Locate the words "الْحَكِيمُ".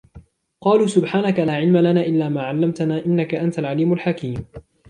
3.93-4.45